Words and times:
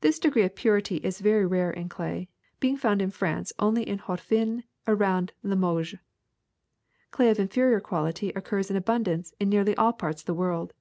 This 0.00 0.18
degree 0.18 0.44
of 0.44 0.54
purity 0.54 0.96
is 1.04 1.20
very 1.20 1.44
rare 1.44 1.70
in 1.70 1.90
clay, 1.90 2.30
being 2.60 2.78
found 2.78 3.02
in. 3.02 3.10
France 3.10 3.52
only 3.58 3.86
in 3.86 3.98
Haute 3.98 4.22
Vienne, 4.22 4.64
around 4.86 5.34
Limoges. 5.42 5.98
Clay 7.10 7.28
of 7.28 7.38
in 7.38 7.48
ferior 7.48 7.82
quality 7.82 8.30
occurs 8.30 8.70
in 8.70 8.76
abundance 8.78 9.34
in 9.38 9.50
nearly 9.50 9.76
all 9.76 9.92
parts 9.92 10.22
of 10.22 10.26
the 10.26 10.32
world. 10.32 10.72